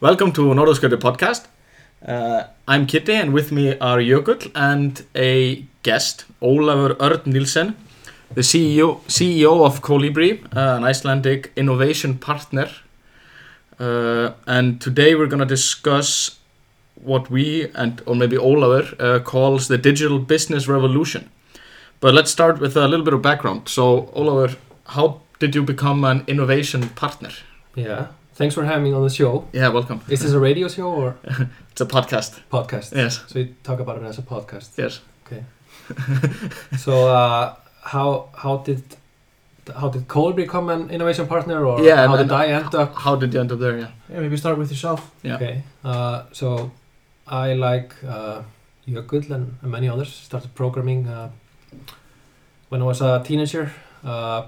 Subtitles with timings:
[0.00, 1.44] Welcome to Norðurskjöldu podcast.
[2.00, 7.76] Uh, I'm Kitty and with me are Jökull and a guest, Ólafur Örn Nielsen,
[8.34, 12.70] the CEO, CEO of Kolibri, uh, an Icelandic innovation partner.
[13.78, 16.38] Uh, and today we're going to discuss
[16.94, 21.28] what we and or maybe Ólafur uh, calls the digital business revolution.
[22.00, 23.68] But let's start with a little bit of background.
[23.68, 24.56] So Ólafur,
[24.86, 27.32] how did you become an innovation partner?
[27.74, 28.06] Yeah.
[28.40, 29.44] Thanks for having me on the show.
[29.52, 30.00] Yeah, welcome.
[30.08, 31.14] Is this a radio show or
[31.72, 32.40] It's a podcast.
[32.50, 32.96] podcast?
[32.96, 33.20] Yes.
[33.26, 34.78] So you talk about it as a podcast.
[34.78, 35.00] Yes.
[35.26, 35.44] Okay.
[36.78, 38.82] so uh, how how did
[39.80, 42.94] how did Cole become an innovation partner, or Yeah, how did I end up?
[42.94, 43.76] How did you end up there?
[43.78, 43.90] Yeah.
[44.08, 45.00] Yeah, maybe start with yourself.
[45.22, 45.36] Yeah.
[45.36, 45.62] Okay.
[45.84, 46.70] Uh, so
[47.26, 48.40] I like uh,
[48.88, 51.28] Jökull and, and many others started programming uh,
[52.70, 53.70] when I was a teenager.
[54.02, 54.44] Uh,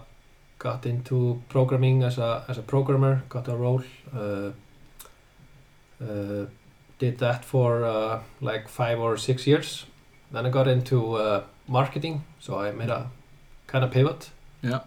[0.63, 3.23] got into programming as a as a programmer.
[3.29, 3.83] Got a role.
[4.17, 4.51] Uh,
[6.01, 6.47] uh,
[6.99, 9.87] did that for uh, like five or six years.
[10.31, 13.11] Then I got into uh, marketing, so I made a
[13.67, 14.31] kind of pivot.
[14.63, 14.81] Yeah.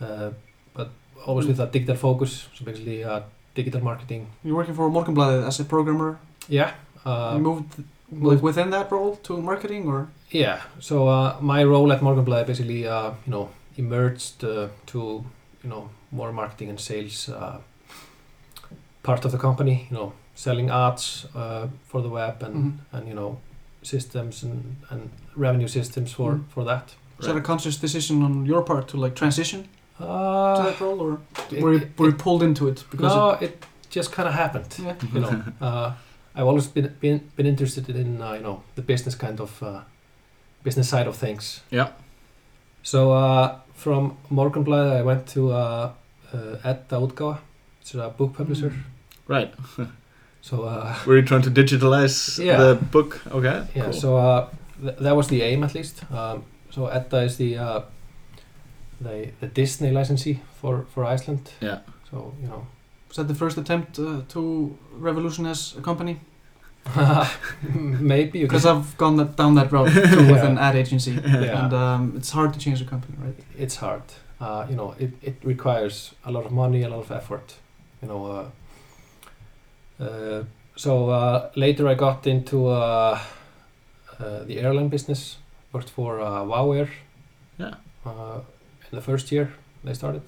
[0.00, 0.30] Uh,
[0.74, 0.88] but
[1.26, 2.48] always with a digital focus.
[2.54, 3.20] So basically, uh,
[3.54, 4.26] digital marketing.
[4.44, 6.18] You're working for Morgenbladet as a programmer.
[6.48, 6.72] Yeah.
[7.04, 7.78] Uh, you moved
[8.10, 10.60] like moved- within that role to marketing, or Yeah.
[10.80, 15.24] So uh, my role at Morganbladet basically, uh, you know, emerged uh, to
[15.64, 17.58] you know more marketing and sales uh,
[19.02, 19.86] part of the company.
[19.90, 22.78] You know, selling ads uh, for the web and Mhm.
[22.92, 23.36] and you know
[23.82, 26.44] systems and, and revenue systems for Mhm.
[26.48, 26.94] for that.
[27.18, 31.00] was that a conscious decision on your part to like transition to Uh, that role,
[31.00, 31.18] or
[31.52, 33.64] it- were you, it- you pulled into it because no, it
[33.96, 34.66] just kind of happened.
[34.78, 34.94] yeah.
[35.14, 35.92] You know, uh,
[36.34, 39.80] I've always been been, been interested in uh, you know the business kind of uh,
[40.64, 41.62] business side of things.
[41.70, 41.88] Yeah.
[42.82, 43.48] So uh,
[43.82, 45.90] from Morganbladet, I went to uh,
[46.32, 47.38] uh, Edda Útgáfa,
[47.80, 48.70] it's a book publisher.
[48.70, 48.82] Mm.
[49.28, 49.54] Right.
[50.44, 52.58] So uh, Were you trying to digitalize Yeah.
[52.58, 53.20] the book?
[53.30, 53.62] Okay.
[53.76, 53.92] yeah, cool.
[53.92, 54.48] so uh,
[54.82, 56.02] th- that was the aim at least.
[56.12, 57.80] Um, so Edda is the uh,
[59.00, 61.40] the the Disney licensee for for Iceland.
[61.60, 61.78] Yeah.
[62.10, 62.66] So you know.
[63.08, 66.16] Was that the first attempt uh, to revolutionize a company?
[67.74, 71.64] Maybe Because I've gone that, down that route too with an ad agency, Yeah.
[71.64, 73.34] and um, it's hard to change a company, right?
[73.58, 74.02] it's hard.
[74.40, 77.54] Uh, you know, it, it requires a lot of money, a lot of effort.
[78.02, 78.26] You know,
[80.00, 80.44] uh, uh,
[80.76, 83.18] so uh, later I got into uh,
[84.18, 85.36] uh, the airline business.
[85.72, 86.88] Worked for uh, WoW Air.
[87.58, 87.74] Yeah.
[88.04, 88.40] Uh,
[88.90, 89.52] in the first year
[89.84, 90.22] they started.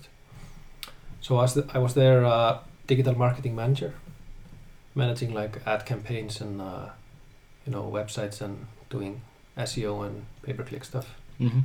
[1.20, 3.92] So I was, th- I was their uh, digital marketing manager,
[4.94, 6.88] managing like ad campaigns and uh,
[7.66, 9.20] you know websites and doing
[9.58, 11.14] SEO and pay-per-click stuff.
[11.40, 11.62] Mhm.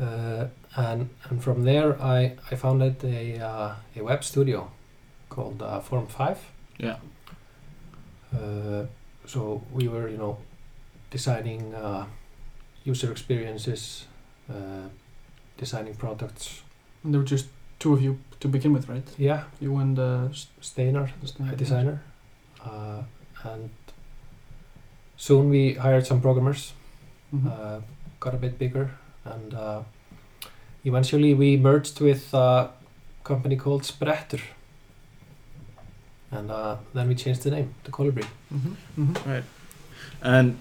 [0.00, 0.46] Uh,
[0.76, 4.70] and and from there I, I founded a uh, a web studio
[5.28, 6.38] called uh, Form Five.
[6.78, 6.96] Yeah.
[8.34, 8.86] Uh,
[9.26, 10.38] so we were you know
[11.10, 12.06] designing uh,
[12.84, 14.06] user experiences,
[14.50, 14.88] uh,
[15.58, 16.62] designing products.
[17.04, 17.46] And there were just
[17.82, 19.08] two of you to begin with, right?
[19.18, 21.96] Yeah, You and uh, S- Steinar, Steinar, a designer,
[22.64, 23.02] uh,
[23.44, 23.70] and
[25.16, 26.72] soon we hired some programmers.
[27.34, 27.46] Mhm.
[27.46, 27.80] uh,
[28.20, 28.90] got a bit bigger,
[29.24, 29.80] and uh,
[30.84, 32.68] eventually we merged with a
[33.24, 34.40] company called Sprettur.
[36.30, 38.24] And uh, then we changed the name to Kolibri.
[38.54, 38.76] Mhm.
[38.98, 39.42] Mhm.
[40.22, 40.56] And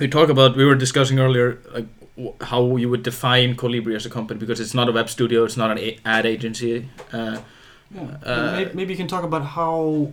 [0.00, 1.99] we talk about we were discussing earlier like w-
[2.40, 5.56] how you would define Kolibri as a company because it's not a web studio, it's
[5.56, 6.88] not an a- ad agency.
[7.12, 7.38] Uh,
[7.94, 8.02] Yeah.
[8.24, 10.12] Uh, maybe, maybe you can talk about how,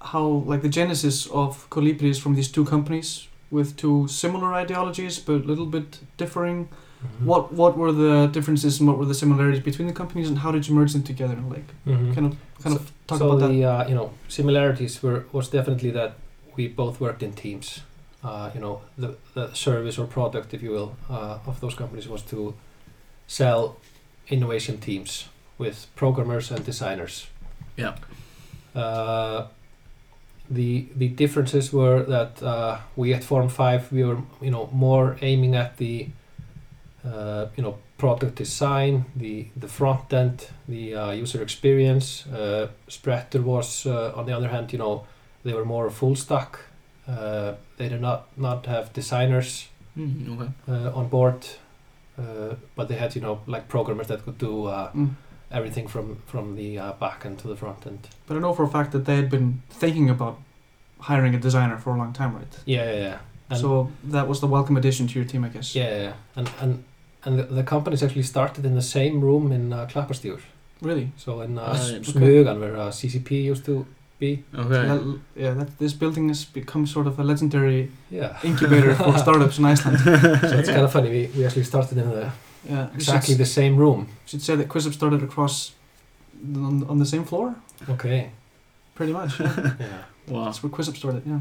[0.00, 5.18] how like the genesis of Kolibri is from these two companies with two similar ideologies
[5.18, 6.68] but a little bit differing.
[7.30, 10.50] What what were the differences and what were the similarities between the companies and how
[10.50, 11.36] did you merge them together?
[11.54, 12.14] Like Mhm.
[12.14, 13.72] kind of kind of talk so about the that.
[13.74, 16.12] Uh, you know similarities were was definitely that
[16.56, 17.80] we both worked in teams.
[18.24, 22.08] Uh, you know the the service or product, if you will, uh, of those companies
[22.08, 22.54] was to
[23.26, 23.76] sell
[24.28, 25.28] innovation teams
[25.58, 27.26] with programmers and designers.
[27.76, 27.94] Yeah.
[28.74, 29.46] Uh,
[30.50, 35.16] the the differences were that uh, we at Form Five we were you know more
[35.22, 36.08] aiming at the
[37.04, 42.26] uh, you know product design, the the front end, the uh, user experience.
[42.26, 45.06] Uh, Sprettur was uh, on the other hand, you know,
[45.44, 46.58] they were more full stack.
[47.08, 50.50] Uh, they did not not have designers mm, okay.
[50.68, 51.46] uh, on board,
[52.18, 55.10] uh, but they had you know like programmers that could do uh, Mm.
[55.50, 58.08] everything from from the uh, back end to the front end.
[58.26, 60.36] But I know for a fact that they had been thinking about
[61.00, 62.58] hiring a designer for a long time, right?
[62.66, 63.18] Yeah, yeah, yeah.
[63.50, 65.74] And so that was the welcome addition to your team, I guess.
[65.76, 66.12] yeah, yeah, yeah.
[66.36, 66.84] and and
[67.24, 70.40] and the, the companies actually started in the same room in uh, Klapparstígur.
[70.82, 71.10] Really?
[71.16, 71.98] So in uh, S- yeah.
[72.12, 73.86] Smugan, where uh, CCP used to
[74.18, 74.42] be.
[74.54, 74.88] Okay.
[74.88, 78.38] Le- yeah, that this building has become sort of a legendary Yeah.
[78.42, 79.98] incubator for startups in Iceland.
[80.00, 81.10] so it's kind of funny.
[81.10, 82.30] We, we actually started in the
[82.70, 84.06] Yeah, exactly Should, the same room.
[84.26, 85.72] should say that QuizUp started across
[86.54, 87.54] on, on the same floor,
[87.88, 88.30] Okay.
[88.94, 89.40] pretty much.
[89.40, 89.74] Yeah.
[89.80, 90.02] Yeah.
[90.28, 90.44] Wow.
[90.44, 91.22] That's where QuizUp started.
[91.26, 91.40] Yeah.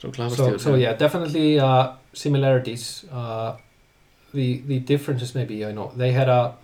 [0.00, 3.04] So clever So, so yeah, definitely uh, similarities.
[3.12, 3.56] Uh,
[4.34, 6.54] the the differences maybe you know they had a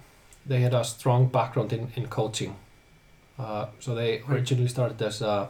[0.49, 2.55] they had a strong background in in coaching.
[3.39, 5.49] Uh, so they originally started as a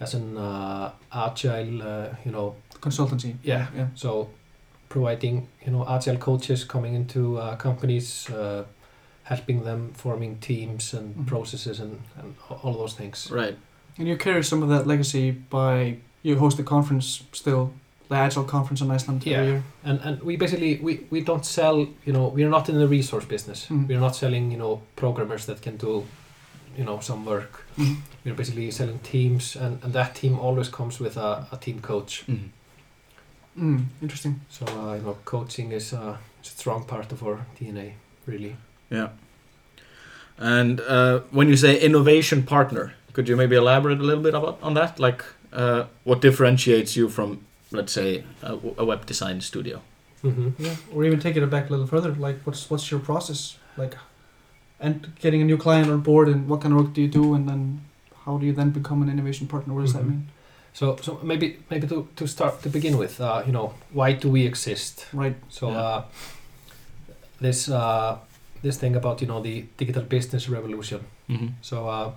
[0.00, 3.34] as an uh, agile, uh, you know, Consultancy.
[3.42, 3.66] Yeah.
[3.76, 3.86] Yeah.
[3.94, 4.28] so
[4.88, 8.64] providing you know agile coaches coming into uh, companies, uh,
[9.24, 11.26] helping them forming teams and Mhm.
[11.26, 13.30] processes and, and all those things.
[13.30, 13.56] Right.
[13.98, 17.70] And you carry some of that legacy by you host a conference still,
[18.08, 19.38] the Agile conference in Iceland Yeah.
[19.38, 19.62] every year.
[19.84, 21.76] And and we basically we, we don't sell
[22.06, 23.66] you know we are not in the resource business.
[23.70, 23.88] Mm.
[23.88, 26.04] We are not selling you know programmers that can do
[26.76, 27.64] you know some work.
[27.76, 27.96] Mhm.
[28.24, 32.24] We're basically selling teams, and, and that team always comes with a, a team coach.
[32.26, 32.48] Mhm.
[33.58, 34.40] Mm, interesting.
[34.50, 37.92] So uh, you know coaching is a, is a strong part of our DNA,
[38.26, 38.56] really.
[38.90, 39.08] Yeah.
[40.38, 44.58] And uh, when you say innovation partner, could you maybe elaborate a little bit about
[44.62, 45.00] on that?
[45.00, 49.80] Like, uh, what differentiates you from, let's say, a, a web design studio?
[50.22, 50.62] Mm-hmm.
[50.62, 52.12] Yeah, or even take it back a little further.
[52.12, 53.94] Like, what's what's your process like,
[54.80, 57.34] and getting a new client on board, and what kind of work do you do,
[57.34, 57.80] and then
[58.24, 59.74] how do you then become an innovation partner?
[59.74, 59.98] What does Mhm.
[59.98, 60.26] that mean?
[60.72, 64.28] So so maybe maybe to, to start to begin with, uh, you know, why do
[64.30, 65.06] we exist?
[65.14, 65.36] Right.
[65.48, 65.78] So Yeah.
[65.80, 66.02] uh,
[67.40, 68.18] this uh,
[68.62, 71.00] this thing about you know the digital business revolution.
[71.28, 71.46] Mm-hmm.
[71.62, 72.12] So uh,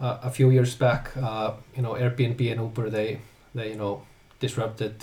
[0.00, 3.18] uh, a few years back, uh, you know, Airbnb and Uber they
[3.54, 4.02] they you know
[4.40, 4.94] disrupted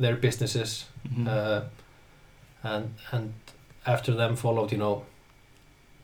[0.00, 1.26] their businesses, Mm-hmm.
[1.28, 1.60] uh,
[2.62, 3.32] and and
[3.86, 5.02] after them followed you know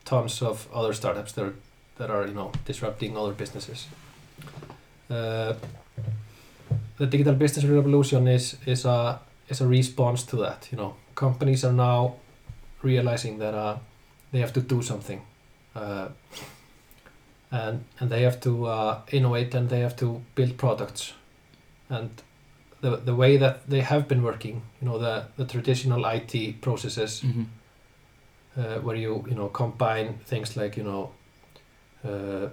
[0.04, 1.54] tons of other startups that are,
[1.96, 3.86] that are you know disrupting other businesses.
[5.10, 5.54] Uh,
[6.98, 10.68] the digital business revolution is is a is a response to that.
[10.70, 12.16] You know, companies are now
[12.82, 13.78] realizing that uh,
[14.32, 15.22] they have to do something,
[15.74, 16.08] uh,
[17.50, 21.14] and and they have to uh, innovate and they have to build products,
[21.88, 22.10] and
[22.80, 27.22] the the way that they have been working, you know, the the traditional IT processes
[27.22, 27.42] Mm-hmm.
[28.56, 31.10] Uh, where you you know combine things like you know
[32.04, 32.48] uh,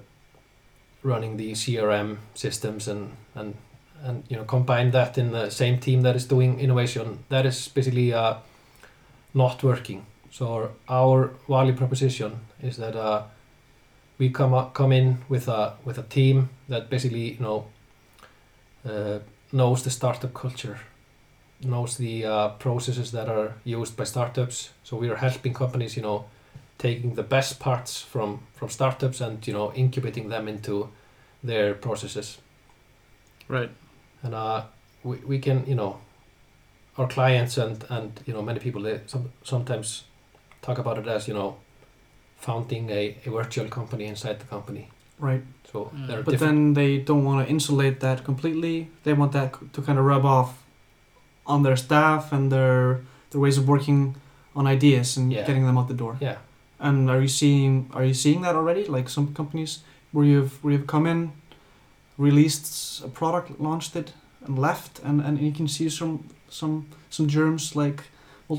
[1.04, 3.56] running the CRM systems and and
[4.04, 7.68] and you know combine that in the same team that is doing innovation that is
[7.68, 8.36] basically uh,
[9.34, 10.06] not working.
[10.32, 13.24] So our, value proposition is that uh,
[14.18, 17.66] we come up, come in with a with a team that basically you know
[18.86, 19.20] uh,
[19.52, 20.80] knows the startup culture
[21.64, 24.72] knows the uh, processes that are used by startups.
[24.84, 26.26] So we are helping companies, you know,
[26.78, 30.90] taking the best parts from from startups and you know incubating them into
[31.44, 32.38] their processes.
[33.48, 33.70] Right.
[34.24, 34.64] And uh,
[35.04, 35.98] we we can you know
[36.98, 40.04] our clients and and you know many people they some, sometimes
[40.62, 41.56] talk about it as you know
[42.38, 44.88] founding a, a virtual company inside the company.
[45.20, 45.44] Right.
[45.72, 46.08] So Mm.
[46.08, 46.54] there are But different.
[46.56, 48.90] then they don't want to insulate that completely.
[49.04, 50.61] They want that to kind of rub off
[51.46, 53.02] on their staff and their
[53.32, 54.16] their ways of working
[54.56, 55.46] on ideas and Yeah.
[55.48, 56.18] getting them out the door.
[56.22, 56.36] yeah.
[56.80, 58.86] And are you seeing are you seeing that already?
[58.86, 59.80] Like some companies
[60.14, 61.32] where you've where you've come in,
[62.18, 64.14] released a product, launched it,
[64.46, 68.04] and left, and, and you can see some some some germs like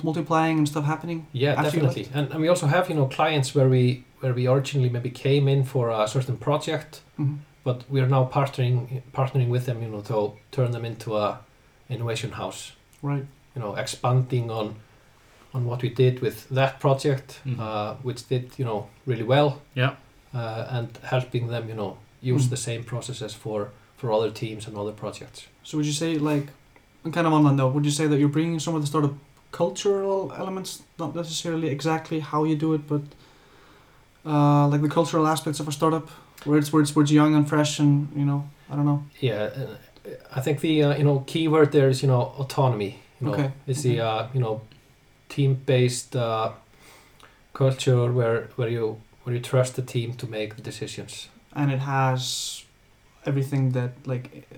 [0.05, 1.27] multiplying and stuff happening.
[1.33, 2.09] Yeah, definitely.
[2.15, 5.49] And, and we also have, you know, clients where we where we originally maybe came
[5.49, 7.39] in for a certain project, Mhm.
[7.65, 11.41] but we are now partnering partnering with them, you know, to turn them into a
[11.93, 12.73] innovation house.
[13.03, 13.25] Right.
[13.55, 14.75] You know, expanding on
[15.55, 17.59] on what we did with that project, Mhm.
[17.61, 19.61] uh, which did, you know, really well.
[19.75, 19.97] Yeah.
[20.35, 22.51] Uh, and helping them, you know, use Mhm.
[22.51, 23.69] the same processes for
[23.99, 25.47] for other teams and other projects.
[25.63, 26.47] So would you say like,
[27.05, 28.91] and kind of on that note, would you say that you're bringing some of the
[28.91, 29.13] sort of
[29.53, 33.03] cultural elements, not necessarily exactly how you do it, but
[34.25, 36.09] uh, like the cultural aspects of a startup,
[36.45, 39.03] where it's where it's where it's young and fresh, and you know, I don't know.
[39.21, 39.77] Yeah, uh,
[40.35, 42.99] I think the uh, you know key word there is you know autonomy.
[43.21, 43.97] You know, Okay, it's okay.
[43.97, 44.61] the uh, you know
[45.29, 46.53] team-based uh,
[47.53, 51.29] culture where where you where you trust the team to make the decisions.
[51.55, 52.65] and it has
[53.27, 54.57] everything that like, eh,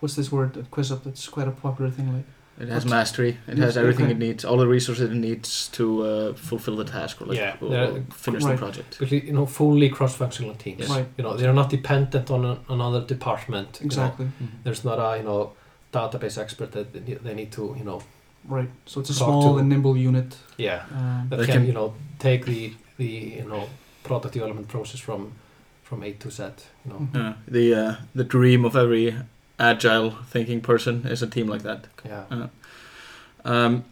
[0.00, 1.04] what's this word at QuizUp?
[1.04, 2.12] That's quite a popular thing.
[2.12, 2.26] Like,
[2.60, 3.38] It has mastery.
[3.48, 7.20] It has everything it needs, all the resources it needs to uh, fulfill the task
[7.20, 8.52] or, like, Yeah, or, or finish Right.
[8.52, 8.98] the project.
[8.98, 10.80] Because you know fully cross-functional teams.
[10.80, 10.90] Yes.
[10.90, 11.06] Right.
[11.16, 13.78] You know they are not dependent on a, another department.
[13.80, 13.86] you know.
[13.86, 14.26] exactly.
[14.64, 15.52] There's not a you know
[15.92, 18.00] database expert that they need- they need to you know
[18.46, 18.68] Right.
[18.86, 20.36] So it's a Talk small to- and nimble unit.
[20.58, 23.64] yeah Um, that They can, can- you know take the the you know
[24.04, 25.32] product development process from
[25.82, 26.42] from A to Z.
[26.84, 26.98] You know.
[27.00, 27.14] Mhm.
[27.14, 29.14] Yeah, the uh, the dream of every
[29.58, 31.86] agile thinking person is a team like that.
[32.04, 32.24] Yeah.
[33.44, 33.84] Um,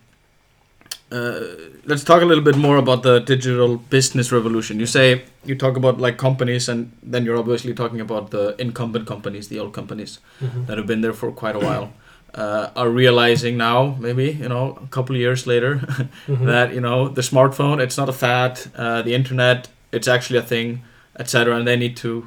[1.11, 1.41] uh,
[1.85, 4.81] let's talk a little bit more about the digital business revolution.
[4.81, 9.07] You say you talk about like companies, and then you're obviously talking about the incumbent
[9.07, 10.67] companies, the old companies Mhm.
[10.67, 11.93] that have been there for quite a while,
[12.35, 15.81] uh, are realizing now, maybe you know, a couple of years later,
[16.29, 16.47] Mhm.
[16.47, 18.59] that you know the smartphone, it's not a fad.
[18.75, 20.81] Uh, the internet, it's actually a thing,
[21.19, 21.55] etc.
[21.57, 22.25] And they need to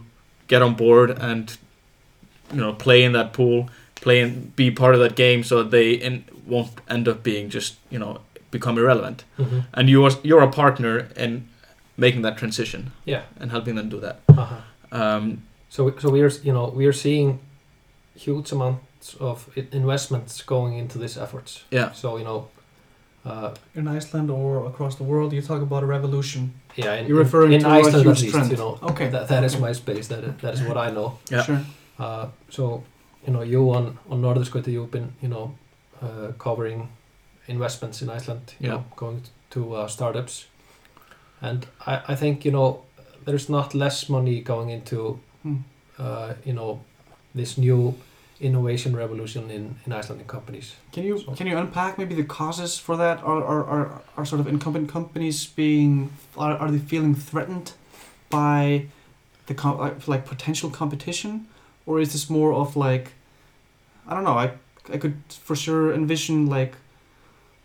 [0.47, 1.57] get on board and
[2.53, 5.71] you know play in that pool, play and be part of that game, so that
[5.71, 8.19] they in, won't end up being just you know
[8.51, 9.23] become irrelevant.
[9.37, 9.63] Mhm.
[9.73, 11.45] And you are you're a partner in
[11.97, 13.21] making that transition Yeah.
[13.39, 14.19] and helping them do that.
[14.29, 14.55] Uh-huh.
[14.91, 15.37] Um,
[15.69, 17.39] So so we are you know we are seeing
[18.15, 21.63] huge amounts of investments going into these efforts.
[21.71, 22.47] yeah, So you know,
[23.25, 26.53] uh, In Iceland or across the world, you talk about a revolution.
[26.75, 28.51] yeah, in, You're referring in, in to a Iceland huge at least, trend.
[28.51, 29.09] you know, Okay.
[29.09, 29.61] that, that is Okay.
[29.67, 30.07] my space.
[30.07, 31.17] That is, that is what I know.
[31.31, 31.43] Yeah.
[31.43, 31.61] Sure.
[31.99, 32.83] Uh, so
[33.27, 35.55] you know, you on on Norðurskauti, you've been you know
[36.01, 36.89] uh, covering
[37.47, 38.53] investments in Iceland.
[38.59, 38.73] You Yeah.
[38.75, 39.21] know, going
[39.51, 40.45] to uh, startups,
[41.41, 42.81] and I, I think you know
[43.25, 45.57] there's not less money going into Hmm.
[45.99, 46.79] uh, you know
[47.35, 47.93] this new
[48.39, 50.75] innovation revolution in in Icelandic companies.
[50.91, 53.23] Can you So- can you unpack maybe the causes for that?
[53.23, 57.71] Are are, are, are sort of incumbent companies being are, are they feeling threatened
[58.29, 58.85] by
[59.47, 61.45] the com- like, like potential competition,
[61.85, 63.13] or is this more of like
[64.07, 64.51] I don't know I
[64.91, 66.75] I could for sure envision like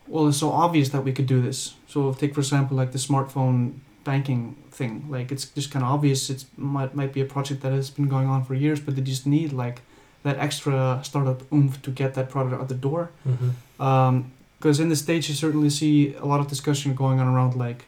[0.06, 1.74] well it's so obvious that we could do this.
[1.86, 5.06] So take for example like the smartphone banking thing.
[5.08, 6.30] Like it's just kind of obvious.
[6.30, 9.02] It's might might be a project that has been going on for years, but they
[9.02, 9.82] just need like
[10.22, 13.10] that extra startup oomph to get that product out the door.
[13.26, 14.28] Mm-hmm.
[14.58, 17.86] Because in the States, you certainly see a lot of discussion going on around like,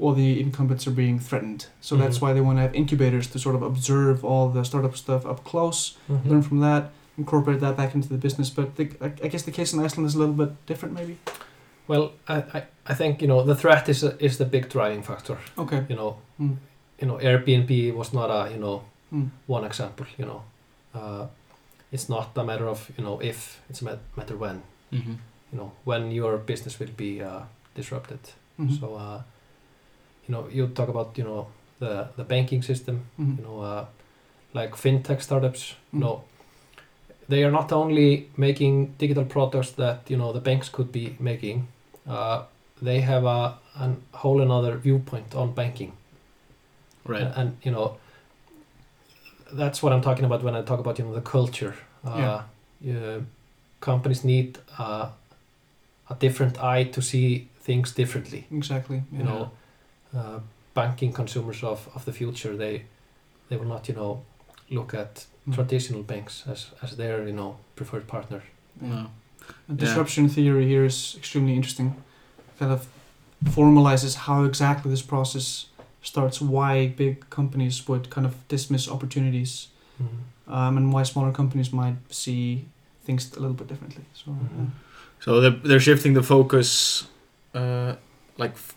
[0.00, 1.62] well, the incumbents are being threatened.
[1.80, 2.22] So that's Mhm.
[2.22, 5.40] why they want to have incubators to sort of observe all the startup stuff up
[5.44, 6.30] close, Mm-hmm.
[6.30, 6.82] learn from that,
[7.18, 8.48] incorporate that back into the business.
[8.50, 11.14] But the, I, I guess the case in Iceland is a little bit different, maybe.
[11.86, 15.02] Well, I, I, I think you know the threat is a, is the big driving
[15.02, 15.36] factor.
[15.58, 15.80] Okay.
[15.90, 16.56] You know, Mm.
[17.00, 19.28] you know Airbnb was not a you know Mm.
[19.48, 20.06] one example.
[20.18, 20.40] You know,
[20.94, 21.26] uh,
[21.92, 24.62] it's not a matter of you know if it's a matter when.
[24.92, 25.14] mm-hmm.
[25.52, 27.42] You know when your business will be uh,
[27.74, 28.20] disrupted.
[28.58, 28.78] Mhm.
[28.80, 29.22] So uh,
[30.30, 31.46] you know you talk about you know
[31.80, 33.00] the the banking system.
[33.18, 33.38] Mhm.
[33.38, 33.84] You know uh,
[34.54, 35.74] like fintech startups.
[35.92, 35.92] Mm.
[35.92, 36.22] You know
[37.28, 41.66] they are not only making digital products that you know the banks could be making.
[42.08, 42.42] Uh,
[42.82, 45.92] they have a, a whole another viewpoint on banking.
[47.04, 47.22] right.
[47.22, 47.96] And, and you know,
[49.52, 51.74] that's what I'm talking about when I talk about you know the culture.
[52.04, 52.42] Uh, Yeah.
[52.80, 53.18] yeah,
[53.80, 55.10] companies need uh,
[56.08, 58.46] a different eye to see things differently.
[58.50, 59.02] Exactly.
[59.12, 59.24] You yeah.
[59.24, 59.50] know,
[60.14, 60.38] uh,
[60.74, 62.84] banking consumers of, of the future they
[63.48, 64.22] they will not you know
[64.70, 65.54] look at Mm.
[65.54, 68.42] traditional banks as as their you know preferred partner.
[68.82, 68.88] Yeah.
[68.88, 68.96] No.
[69.68, 69.86] And Yeah.
[69.86, 71.94] disruption theory here is extremely interesting.
[72.58, 72.86] Kind of
[73.44, 75.66] formalizes how exactly this process
[76.02, 79.68] starts, why big companies would kind of dismiss opportunities,
[80.46, 82.64] um, and why smaller companies might see
[83.04, 84.04] things a little bit differently.
[84.14, 84.70] So, Mhm.
[85.24, 87.06] So they're, they're shifting the focus,
[87.54, 87.94] uh,
[88.38, 88.74] like, f-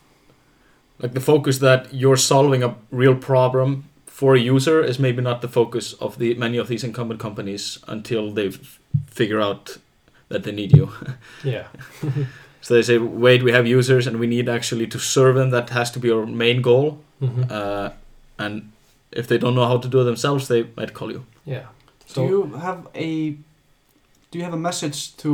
[1.03, 5.41] like the focus that you're solving a real problem for a user is maybe not
[5.41, 9.77] the focus of the many of these incumbent companies until they f- figure out
[10.29, 10.89] that they need you.
[11.43, 11.67] Yeah.
[12.61, 15.49] So they say, wait, we have users and we need actually to serve them.
[15.51, 16.97] That has to be our main goal.
[17.21, 17.51] Mhm.
[17.51, 17.89] Uh,
[18.39, 18.71] and
[19.11, 21.23] if they don't know how to do it themselves, they might call you.
[21.45, 21.65] yeah.
[22.15, 23.09] do you have a
[24.31, 25.29] do you have a message to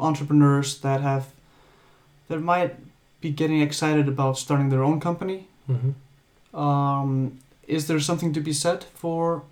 [0.00, 1.24] entrepreneurs that have
[2.28, 2.74] that might
[3.22, 5.38] be getting excited about starting their own company?
[5.68, 5.94] Mhm.
[6.64, 9.42] Um, is there something to be said for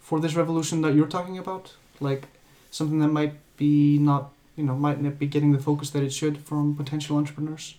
[0.00, 1.74] for this revolution that you're talking about?
[2.00, 2.22] Like
[2.70, 6.12] something that might be not you know might not be getting the focus that it
[6.12, 7.74] should from potential entrepreneurs.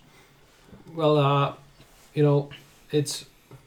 [0.94, 1.54] Well, uh,
[2.14, 2.50] you know,
[2.90, 3.24] it's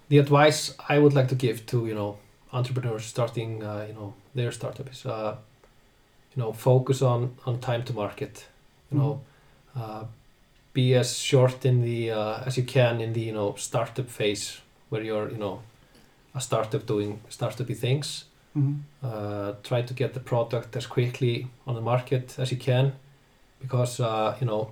[0.10, 2.18] the advice I would like to give to you know
[2.52, 5.36] entrepreneurs starting uh, you know their startup is uh,
[6.36, 8.46] you know focus on on time to market.
[8.92, 9.22] You know,
[9.76, 10.04] uh,
[10.74, 14.62] be as short in the uh, as you can in the you know startup phase
[14.90, 15.60] where you're you know
[16.36, 18.26] a startup doing startupy things.
[18.56, 18.74] Mm-hmm.
[19.04, 22.92] uh, try to get the product as quickly on the market as you can
[23.60, 24.70] because uh, you know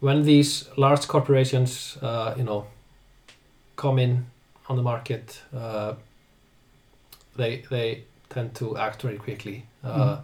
[0.00, 2.64] when these large corporations uh, you know
[3.76, 4.24] come in
[4.70, 5.92] on the market uh,
[7.36, 10.22] they they tend to act very quickly uh, Mhm.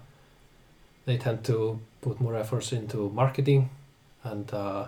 [1.05, 3.69] they tend to put more efforts into marketing
[4.25, 4.87] and uh,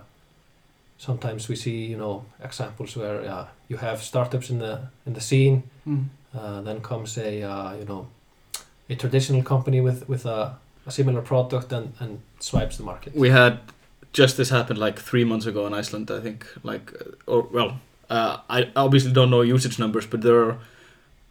[0.98, 5.20] sometimes we see you know examples where uh, you have startups in the in the
[5.20, 6.06] scene Mm.
[6.34, 8.06] Uh, then comes a uh, you know
[8.88, 13.14] a traditional company with with a, a similar product and, and swipes the market.
[13.14, 13.58] We had
[14.12, 16.46] just this happened like three months ago in Iceland, I think.
[16.62, 20.58] Like, uh, or well, uh, I obviously don't know usage numbers, but there are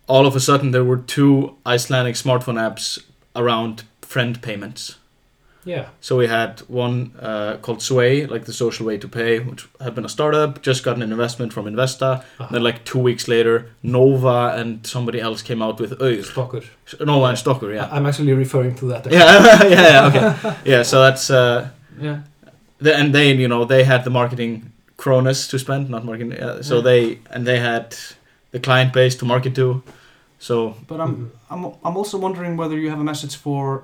[0.07, 2.99] all of a sudden there were two Icelandic smartphone apps
[3.35, 4.97] around friend payments.
[5.65, 5.85] Yeah.
[6.01, 9.93] So we had one uh, called Sway, like the social way to pay, which had
[9.95, 12.11] been a startup, just got an investment from Investa.
[12.39, 12.47] Uh-huh.
[12.51, 16.23] Then like two weeks later, Nova and somebody else came out with Augur.
[16.23, 16.63] Stocker.
[17.05, 17.85] Nova and Stocker, yeah.
[17.91, 19.05] I- I'm actually referring to that.
[19.11, 20.55] Yeah, yeah, yeah, okay.
[20.71, 22.21] Yeah, so that's uh, Yeah.
[22.79, 26.33] the, and they, you know, they had the marketing kronas to spend, not marketing.
[26.33, 26.81] Uh, so Yeah.
[26.83, 27.95] they and they had
[28.51, 29.81] the client base to market to.
[30.39, 31.31] So But I'm.
[31.49, 33.83] I'm I'm also wondering whether you have a message for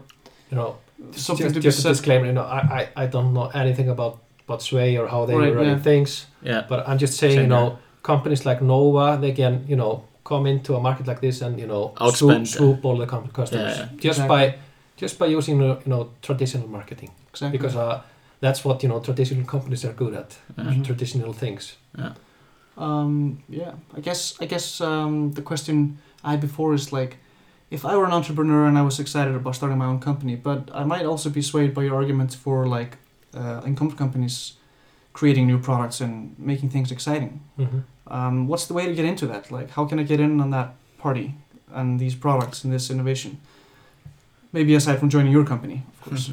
[0.51, 0.75] You know,
[1.11, 1.89] something just, to be just a said.
[1.89, 2.25] disclaimer.
[2.25, 5.53] You know, I, I, I don't know anything about about Sway or how they Right,
[5.55, 5.79] run yeah.
[5.79, 6.25] things.
[6.41, 7.77] yeah, But I'm just saying, Same you know, here.
[8.03, 11.67] companies like Nova, they can, you know, come into a market like this and you
[11.67, 14.27] know Outspend, swoop, swoop all the com- customers Yeah, just Exactly.
[14.27, 14.55] by
[14.95, 17.57] just by using uh, you know traditional marketing Exactly.
[17.57, 18.01] because uh,
[18.39, 20.63] that's what you know traditional companies are good at yeah.
[20.65, 20.83] Mhm.
[20.85, 21.75] traditional things.
[22.77, 27.17] Um, yeah, I guess I guess um, the question I had before is like,
[27.69, 30.69] if I were an entrepreneur and I was excited about starting my own company, but
[30.73, 32.97] I might also be swayed by your arguments for like
[33.33, 34.53] uh, incumbent companies
[35.13, 37.41] creating new products and making things exciting.
[37.59, 37.79] Mm-hmm.
[38.07, 39.51] Um, what's the way to get into that?
[39.51, 41.35] Like, how can I get in on that party
[41.73, 43.39] and these products and this innovation?
[44.53, 46.31] Maybe aside from joining your company, of course.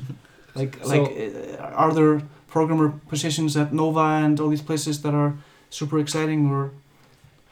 [0.55, 1.11] like, So- like,
[1.59, 5.35] uh, are there programmer positions at Nova and all these places that are
[5.71, 6.71] super exciting, or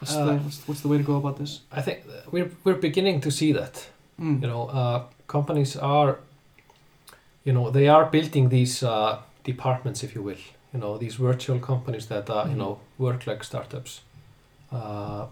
[0.02, 1.60] what's, the, Uh, what's, what's the way to go about this?
[1.78, 1.98] I think
[2.32, 3.90] we're we're beginning to see that.
[4.20, 4.40] Mm.
[4.42, 6.16] You know, uh, companies are,
[7.44, 10.42] you know, they are building these uh, departments, if you will.
[10.74, 12.58] You know, these virtual companies that uh, you Mhm.
[12.58, 14.00] know work like startups.
[14.72, 15.26] Uh,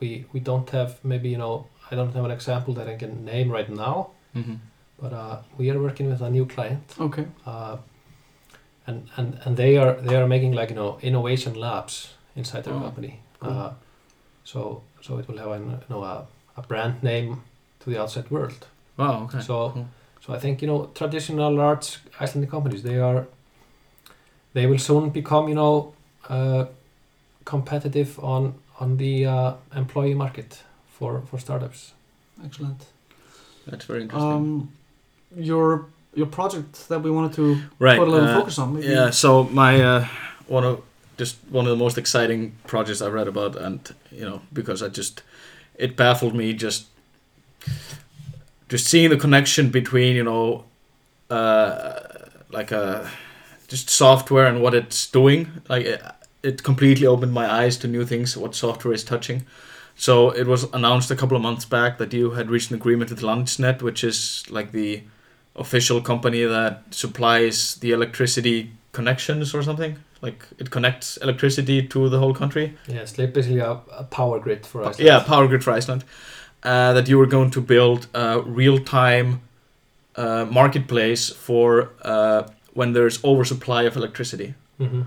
[0.00, 3.24] we we don't have maybe you know I don't have an example that I can
[3.24, 4.58] name right now, Mhm.
[5.02, 7.24] but uh, we are working with a new client, Okay.
[7.46, 7.76] uh,
[8.86, 12.74] and and and they are they are making like you know innovation labs inside their
[12.76, 13.18] Oh, company.
[13.40, 13.52] cool.
[13.52, 13.70] Uh,
[14.44, 16.26] so so it will have an, you know a,
[16.56, 17.42] a brand name
[17.80, 18.66] to the outside world.
[18.96, 19.24] Wow.
[19.24, 19.40] Okay.
[19.40, 19.88] So cool.
[20.20, 23.26] so I think you know traditional large Icelandic companies they are
[24.52, 25.94] they will soon become you know
[26.28, 26.66] uh,
[27.44, 31.92] competitive on on the uh, employee market for for startups.
[32.44, 32.86] Excellent.
[33.66, 34.30] That's very interesting.
[34.30, 34.72] Um,
[35.36, 37.98] your your project that we wanted to right.
[37.98, 38.74] put a little uh, focus on.
[38.74, 38.86] Maybe.
[38.88, 40.06] Yeah, so my uh,
[40.46, 40.82] one of
[41.16, 44.88] just one of the most exciting projects I read about, and you know, because I
[44.88, 45.22] just
[45.76, 46.86] it baffled me just
[48.68, 50.64] just seeing the connection between you know,
[51.30, 52.00] uh,
[52.50, 53.10] like a
[53.68, 55.48] just software and what it's doing.
[55.68, 56.02] Like it,
[56.42, 58.36] it completely opened my eyes to new things.
[58.36, 59.44] What software is touching.
[59.96, 63.10] So it was announced a couple of months back that you had reached an agreement
[63.10, 65.02] with Landsnet, which is like the
[65.56, 69.96] official company that supplies the electricity connections or something.
[70.24, 72.66] Like it connects electricity to the whole country.
[72.88, 74.98] Yeah, it's like basically a, a power grid for us.
[74.98, 76.04] Yeah, power grid for Iceland.
[76.62, 79.42] Uh, that you were going to build a real-time
[80.16, 85.02] uh, marketplace for uh, when there's oversupply of electricity, hmm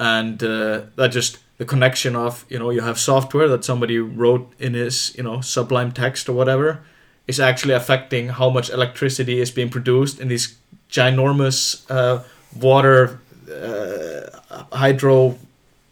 [0.00, 4.50] and uh, that just the connection of you know you have software that somebody wrote
[4.58, 6.80] in his you know sublime text or whatever
[7.26, 10.56] is actually affecting how much electricity is being produced in these
[10.90, 12.22] ginormous uh,
[12.58, 13.20] water
[13.52, 14.39] uh,
[14.72, 15.36] hydro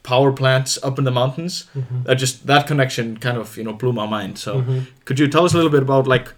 [0.02, 3.72] power plants up in the mountains hmm that just that connection kind of you know
[3.72, 6.28] blew my mind so hmm could you tell us a little bit about like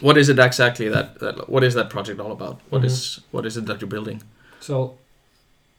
[0.00, 2.86] what is it exactly that, that what is that project all about What Mhm.
[2.86, 4.22] is what is it that you're building
[4.60, 4.94] So,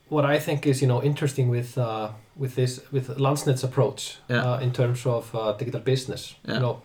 [0.10, 4.43] what I think is you know interesting with uh, with this with Landsnet's approach Yeah.
[4.53, 6.36] uh, in terms of uh, digital business.
[6.47, 6.53] Yeah.
[6.56, 6.75] You know,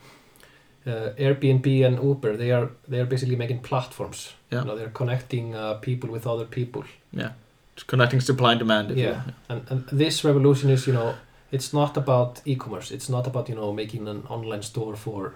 [0.87, 4.35] uh, Airbnb and Uber they are they are basically making platforms.
[4.53, 4.61] Yeah.
[4.61, 6.83] You know, they're connecting uh, people with other people.
[7.13, 7.48] Just
[7.87, 9.21] connecting supply and demand Yeah.
[9.49, 11.15] And and this revolution is you know
[11.53, 12.95] it's not about e-commerce.
[12.95, 15.33] It's not about you know making an online store for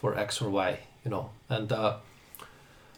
[0.00, 0.78] for X or Y.
[1.04, 1.92] You know, and uh,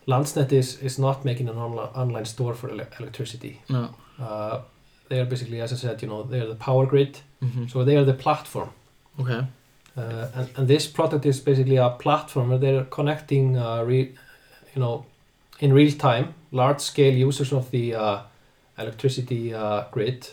[0.07, 3.61] Landsnet is is not making an onli- online store for ele- electricity.
[3.69, 4.61] no Uh,
[5.09, 7.19] they are basically, as I said, you know, they're the power grid.
[7.41, 8.69] hmm So they are the platform.
[9.21, 9.45] okay
[9.97, 13.99] Uh, and, and this product is basically a platform where they're connecting, uh, re,
[14.75, 15.05] you know,
[15.61, 18.19] in real time, large scale users of the uh,
[18.79, 20.29] electricity uh, grid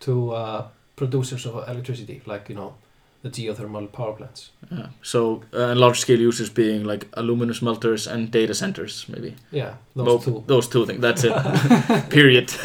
[0.00, 2.74] to uh, producers of electricity, like, you know,
[3.22, 4.50] the geothermal power plants.
[4.70, 4.86] yeah.
[5.02, 10.06] so uh, large scale users being like aluminum smelters and data centers maybe Yeah, those
[10.06, 10.44] Both- two.
[10.46, 11.32] those two things that's it
[12.10, 12.52] period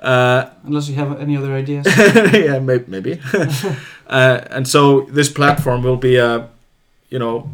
[0.00, 1.86] uh, Unless you have any other ideas.
[2.32, 2.84] yeah, maybe.
[2.88, 3.20] maybe.
[4.06, 6.48] uh, and so this platform will be a,
[7.10, 7.48] you know,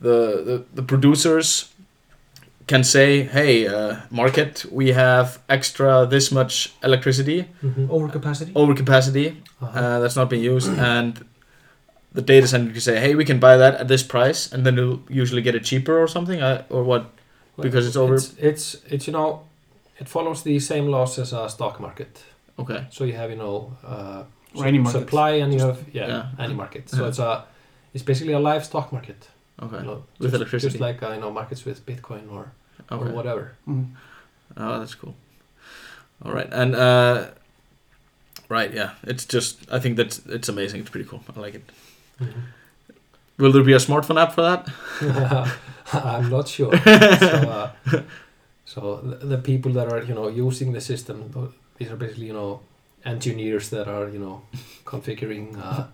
[0.00, 1.68] the the, the producers
[2.66, 7.88] can say, hey, uh, market, we have extra this much electricity Mhm.
[7.88, 8.52] Overcapacity.
[8.54, 9.26] overcapacity
[9.60, 9.78] Uh-huh.
[9.80, 11.24] uh, that's not being used, and
[12.14, 14.76] the data center can say, hey, we can buy that at this price, and then
[14.76, 17.04] you'll usually get it cheaper or something, uh, or what?
[17.60, 19.40] because it's over- It's, it's it's you know,
[20.00, 22.24] it follows the same laws as a stock market.
[22.58, 22.80] Okay.
[22.90, 24.22] So you have you know, uh,
[24.56, 24.98] Or any sup- market.
[25.00, 26.44] supply and you Just- have yeah, Yeah.
[26.44, 26.88] any market.
[26.90, 27.08] So Yeah.
[27.08, 27.44] it's a
[27.94, 29.28] it's basically a live stock market.
[29.60, 29.76] Okay.
[29.78, 30.70] You know, With just, electricity.
[30.72, 32.52] just like uh, you know markets with Bitcoin or
[32.90, 33.52] or whatever.
[33.68, 33.90] Mm.
[34.56, 35.14] Oh, that's cool.
[36.24, 37.28] All right, and uh,
[38.48, 40.80] right, yeah, it's just I think that it's amazing.
[40.80, 41.22] It's pretty cool.
[41.36, 41.62] I like it.
[43.38, 44.68] Will there be a smartphone app for that?
[45.92, 46.72] I'm not sure.
[46.76, 47.70] so, uh,
[48.64, 51.30] so the, the people that are you know using the system,
[51.76, 52.60] these are basically you know
[53.04, 54.42] engineers that are you know
[54.84, 55.86] configuring uh,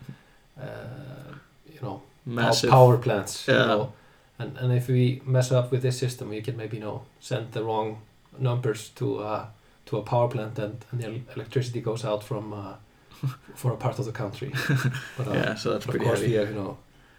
[0.61, 1.35] uh,
[1.73, 2.71] you know pow- Massive.
[2.71, 3.47] power plants.
[3.49, 3.61] Yeah.
[3.61, 3.93] You know,
[4.39, 7.53] and and if we mess up with this system, we can maybe you know send
[7.53, 7.97] the wrong
[8.39, 9.47] numbers to uh,
[9.87, 12.75] to a power plant, and, and the electricity goes out from uh,
[13.55, 14.53] for a part of the country.
[15.17, 16.33] But, uh, Yeah, so that's of pretty course, heavy.
[16.33, 16.77] we have you know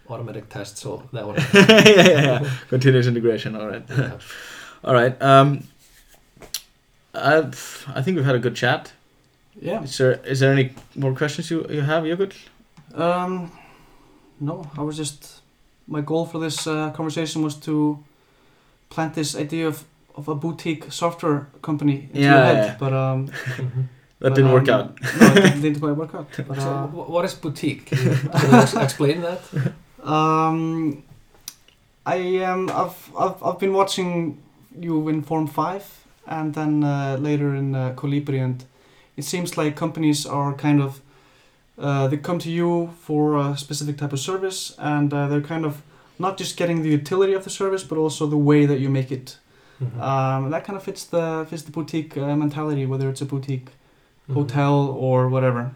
[0.08, 1.36] automatic tests, so that would.
[1.54, 2.50] yeah, yeah, yeah.
[2.68, 3.56] Continuous integration.
[3.56, 3.84] All right.
[3.90, 4.18] Yeah.
[4.84, 5.20] All right.
[5.22, 5.64] Um,
[7.14, 7.38] I
[7.98, 8.92] I think we've had a good chat.
[9.60, 9.82] Yeah.
[9.82, 12.06] Is there is there any more questions you you have?
[12.06, 12.34] You good?
[12.94, 13.50] Um,
[14.40, 15.42] no, I was just
[15.86, 17.98] my goal for this uh, conversation was to
[18.90, 19.84] plant this idea of,
[20.16, 22.76] of a boutique software company into Yeah, your head, yeah.
[22.78, 23.30] but um.
[24.22, 25.00] That but, didn't work um, out.
[25.18, 26.28] no, it didn't, didn't quite work out.
[26.48, 27.86] But, So, uh, wh- what is boutique?
[27.86, 29.40] Can you, can you ex- explain that?
[30.04, 31.02] Um,
[32.04, 34.36] I um, I've, I've I've been watching
[34.78, 35.84] you in Form Five,
[36.26, 38.62] and then uh, later in uh, Kolibri, and
[39.16, 41.00] it seems like companies are kind of
[41.80, 45.64] uh, they come to you for a specific type of service, and uh, they're kind
[45.64, 45.82] of
[46.18, 49.10] not just getting the utility of the service, but also the way that you make
[49.10, 49.38] it.
[49.80, 50.00] Mhm.
[50.00, 53.68] Um, that kind of fits the fits the boutique uh, mentality, whether it's a boutique
[54.28, 54.34] Mhm.
[54.34, 55.70] hotel or whatever.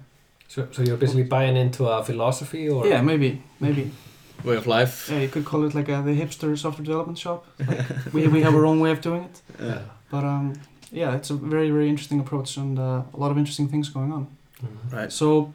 [0.49, 3.91] So, so you're basically buying into a philosophy, or Yeah, maybe, maybe.
[4.45, 5.09] Way of life.
[5.11, 7.47] Yeah, you could call it like a, the hipster software development shop.
[7.67, 9.41] Like, we, we have our own way of doing it.
[9.69, 9.79] Yeah.
[10.11, 10.53] But um,
[10.93, 14.13] yeah, it's a very very interesting approach and uh, a lot of interesting things going
[14.13, 14.27] on.
[14.63, 14.93] Mhm.
[14.93, 15.13] Right.
[15.13, 15.53] So,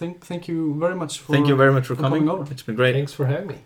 [0.00, 2.26] thank thank you very much for Thank you very much for, for coming.
[2.26, 2.52] coming over.
[2.52, 2.94] It's been great.
[2.94, 3.58] Thanks for having me.